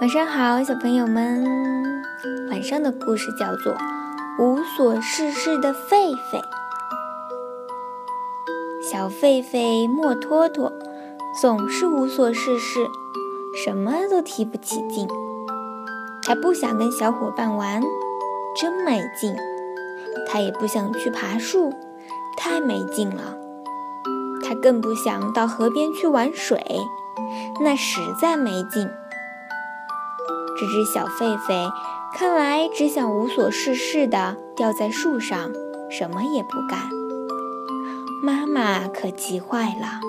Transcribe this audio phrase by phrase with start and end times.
[0.00, 1.44] 晚上好，小朋友们。
[2.50, 3.72] 晚上的故事叫做
[4.38, 6.40] 《无所事事的狒狒》。
[8.82, 10.72] 小狒狒墨托托
[11.40, 12.80] 总是无所事事，
[13.64, 15.08] 什么都提不起劲。
[16.24, 17.80] 他不想跟小伙伴玩，
[18.60, 19.36] 真没劲。
[20.28, 21.72] 他也不想去爬树，
[22.36, 23.36] 太没劲了。
[24.42, 26.60] 他更不想到河边去玩水，
[27.60, 28.90] 那实在没劲。
[30.58, 31.70] 这只小狒狒
[32.16, 35.50] 看来只想无所事事地吊在树上，
[35.90, 36.78] 什么也不干。
[38.22, 40.00] 妈妈可急坏了。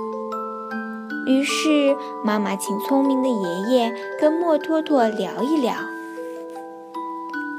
[1.28, 5.74] 于是妈妈请聪明的爷爷跟墨托托聊一聊。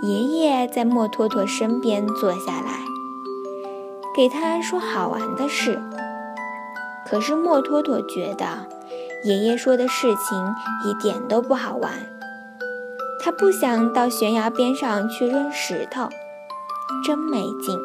[0.03, 2.85] 爷爷在墨托托身边坐下来，
[4.15, 5.83] 给他说好玩的事。
[7.09, 8.69] 可是墨托托觉得
[9.25, 11.93] 爷爷说的事情一点都不好玩。
[13.27, 16.09] 他不想到悬崖边上去扔石头，
[17.05, 17.77] 真没劲。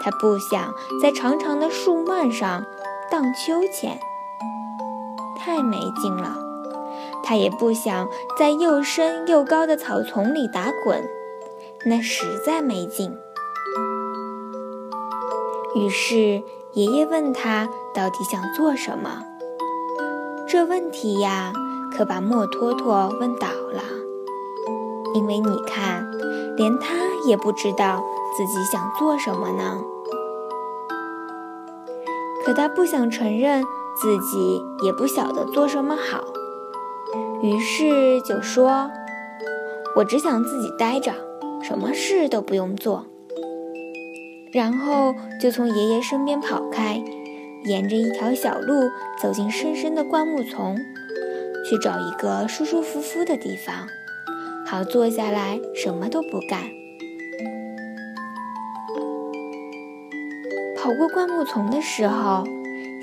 [0.00, 2.64] 他不想在长长的树蔓上
[3.10, 3.98] 荡秋千，
[5.36, 6.36] 太没劲了。
[7.24, 8.06] 他也不想
[8.38, 11.02] 在又深又高的草丛里打滚，
[11.86, 13.12] 那实在没劲。
[15.74, 19.24] 于是爷爷问他到底想做什么？
[20.46, 21.52] 这问题呀，
[21.92, 23.82] 可把墨托托问倒了。
[25.14, 26.10] 因为你看，
[26.56, 26.94] 连他
[27.26, 28.02] 也不知道
[28.36, 29.80] 自己想做什么呢。
[32.44, 33.64] 可他不想承认
[33.96, 36.24] 自己也不晓得做什么好，
[37.42, 38.90] 于是就说
[39.96, 41.14] ：“我只想自己待着，
[41.62, 43.06] 什么事都不用做。”
[44.52, 47.02] 然后就从爷爷身边跑开，
[47.64, 50.76] 沿着一条小路走进深深的灌木丛，
[51.68, 53.88] 去找一个舒舒服服的地方。
[54.66, 56.62] 好，坐下来什么都不干。
[60.76, 62.44] 跑过灌木丛的时候，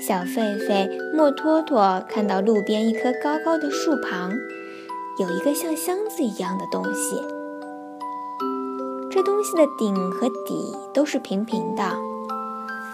[0.00, 4.32] 小狒狒墨托托看到路边一棵高高的树旁，
[5.18, 7.16] 有一个像箱子一样的东西。
[9.10, 11.82] 这东西的顶和底都是平平的，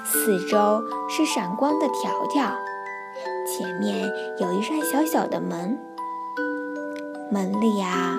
[0.05, 2.53] 四周是闪光的条条，
[3.47, 4.09] 前面
[4.41, 5.78] 有一扇小小的门，
[7.31, 8.19] 门里啊。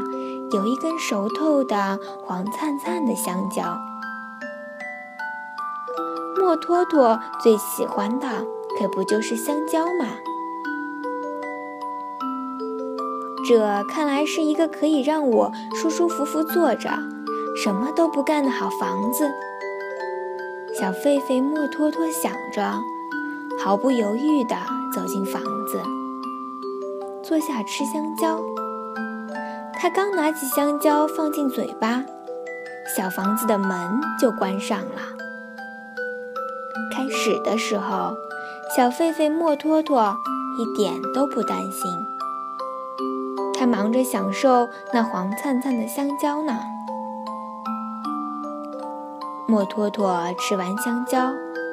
[0.51, 3.77] 有一根熟透的黄灿灿的香蕉，
[6.39, 8.27] 墨托托最喜欢的
[8.79, 10.07] 可不就是香蕉吗？
[13.47, 16.89] 这看来是一个可以让我舒舒服服坐着，
[17.55, 19.29] 什么都不干的好房子。
[20.79, 22.73] 小狒狒墨托托想着，
[23.63, 24.55] 毫不犹豫地
[24.93, 25.79] 走进房子，
[27.23, 28.39] 坐下吃香蕉。
[29.81, 32.03] 他刚拿起香蕉放进嘴巴，
[32.97, 35.01] 小房子的门就关上了。
[36.93, 38.13] 开始的时候，
[38.75, 40.13] 小狒狒墨托托
[40.57, 41.89] 一点都不担心，
[43.57, 46.59] 他忙着享受那黄灿灿的香蕉呢。
[49.47, 51.31] 墨托托吃完香蕉，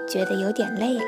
[0.09, 1.05] 觉得有点累了，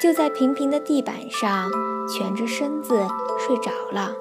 [0.00, 1.70] 就在平平的地板上
[2.08, 3.06] 蜷着身子
[3.38, 4.12] 睡着了。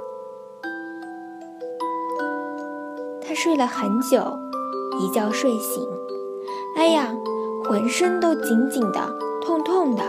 [3.39, 4.39] 睡了很久，
[4.99, 5.87] 一觉睡醒，
[6.75, 7.15] 哎呀，
[7.65, 9.15] 浑身都紧紧的，
[9.45, 10.03] 痛痛的。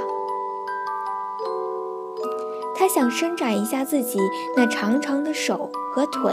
[2.75, 4.19] 他想伸展一下自己
[4.57, 6.33] 那长长的手和腿，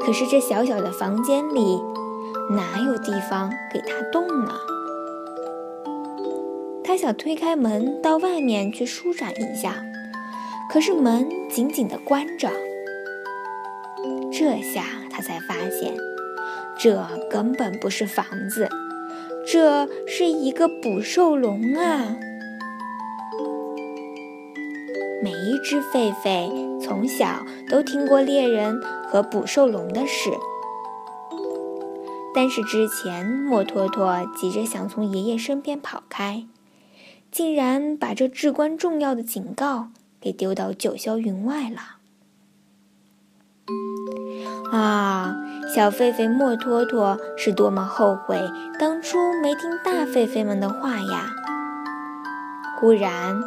[0.00, 1.82] 可是这小小的房间里
[2.52, 4.52] 哪有地方给他动呢？
[6.82, 9.74] 他想推开门到外面去舒展一下，
[10.72, 12.48] 可是门紧紧地关着。
[14.32, 15.94] 这下他才发现，
[16.78, 18.68] 这根本不是房子，
[19.46, 22.16] 这是一个捕兽笼啊！
[25.22, 30.30] 每一只狒狒从小都听过猎人和捕兽笼的事，
[32.34, 36.46] 但是之前墨托托急着想从爷爷身边跑开，
[37.30, 39.88] 竟然把这至关重要的警告
[40.20, 41.99] 给丢到九霄云外了。
[44.72, 45.34] 啊，
[45.74, 48.40] 小狒狒墨托托是多么后悔
[48.78, 51.30] 当初没听大狒狒们的话呀！
[52.78, 53.42] 忽然，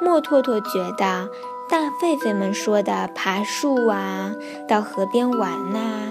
[0.00, 1.28] 墨托托觉得
[1.68, 4.32] 大狒狒们说的爬树啊、
[4.68, 6.08] 到河边玩呐、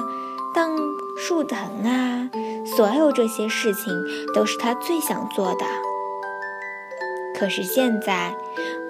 [0.53, 0.75] 荡
[1.17, 2.29] 树藤啊，
[2.75, 3.93] 所有这些事情
[4.33, 5.65] 都是他最想做的。
[7.37, 8.35] 可是现在，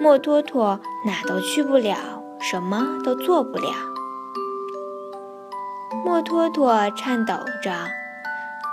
[0.00, 1.96] 墨托托哪都去不了，
[2.40, 3.70] 什么都做不了。
[6.06, 7.72] 莫托托颤抖着，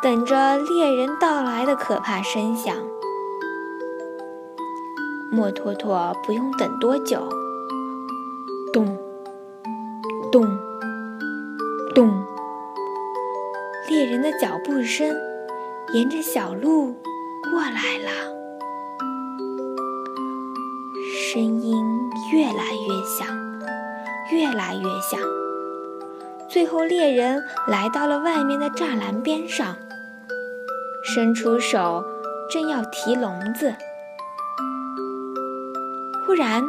[0.04, 2.76] 等着猎人到来的可怕声响。
[5.32, 7.28] 莫托托不用等多久，
[8.72, 8.96] 咚，
[10.32, 10.46] 咚，
[11.96, 12.24] 咚，
[13.90, 15.12] 猎人的脚步声
[15.92, 16.94] 沿着小路
[17.50, 18.12] 过来了，
[21.32, 21.84] 声音
[22.32, 23.28] 越来越响，
[24.32, 25.43] 越来越响。
[26.54, 29.76] 最后，猎人来到了外面的栅栏边上，
[31.04, 32.06] 伸出手，
[32.48, 33.74] 正要提笼子。
[36.28, 36.64] 忽然，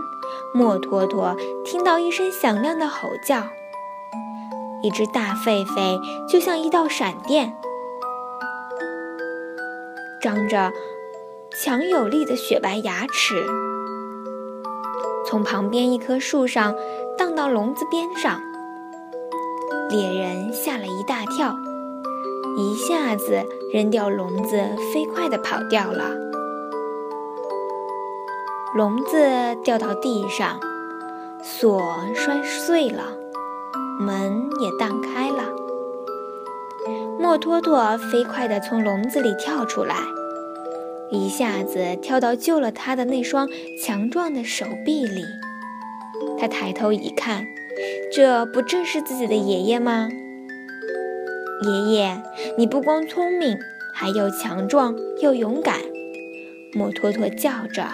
[0.55, 1.37] 莫托托
[1.67, 3.43] 听到一声响亮的吼叫，
[4.83, 7.55] 一只大狒狒就像一道闪电，
[10.19, 10.73] 张着
[11.61, 13.47] 强有力的雪白牙齿，
[15.27, 16.75] 从旁边一棵树上
[17.19, 18.41] 荡到笼子边上。
[19.91, 21.55] 猎人吓了一大跳，
[22.57, 24.57] 一下子扔掉笼子，
[24.93, 26.11] 飞快地跑掉了。
[28.75, 30.59] 笼子掉到地上，
[31.43, 31.81] 锁
[32.15, 33.17] 摔碎了，
[34.01, 35.45] 门也荡开了。
[37.21, 39.97] 莫托托飞快地从笼子里跳出来，
[41.11, 43.49] 一下子跳到救了他的那双
[43.81, 45.25] 强壮的手臂里。
[46.39, 47.47] 他抬头一看，
[48.13, 50.09] 这不正是自己的爷爷吗？
[51.63, 52.23] 爷爷，
[52.59, 53.59] 你不光聪明，
[53.93, 55.81] 还又强壮又勇敢。
[56.73, 57.87] 莫托托叫着。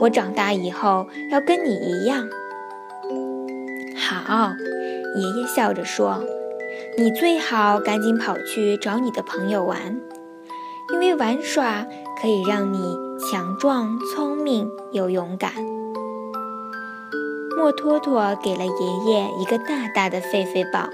[0.00, 2.28] 我长大以后要跟你一样。
[3.96, 4.52] 好，
[5.16, 6.24] 爷爷笑着说
[6.98, 10.00] ：“你最好赶紧跑去找你的朋友玩，
[10.92, 11.86] 因为玩耍
[12.20, 12.78] 可以让你
[13.30, 15.52] 强壮、聪明又勇敢。”
[17.56, 20.88] 莫托托给了爷爷一个大大的狒狒抱，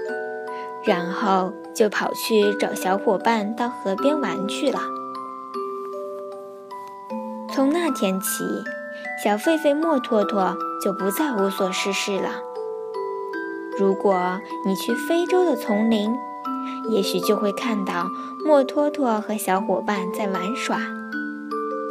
[0.83, 4.79] 然后就跑去找小伙伴到河边玩去了。
[7.53, 8.43] 从那天起。
[9.23, 12.41] 小狒狒莫托托就不再无所事事了。
[13.77, 16.11] 如果你去非洲的丛林，
[16.89, 18.07] 也许就会看到
[18.43, 20.79] 莫托托和小伙伴在玩耍。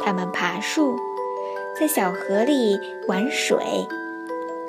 [0.03, 0.95] 他们爬树，
[1.79, 2.77] 在小河里
[3.07, 3.57] 玩水，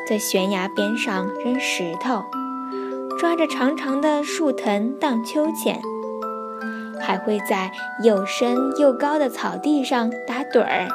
[0.08, 2.24] 在悬崖边上扔石头，
[3.18, 5.80] 抓着长长的树藤荡秋千，
[7.00, 7.70] 还会在
[8.02, 10.88] 又深又高的草地上打盹儿。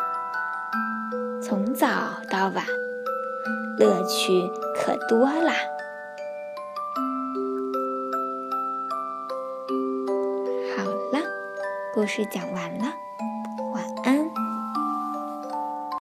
[1.42, 1.88] 从早
[2.30, 2.66] 到晚，
[3.80, 5.54] 乐趣可多啦。
[10.76, 10.84] 好
[11.14, 11.24] 了，
[11.94, 12.94] 故事讲完了。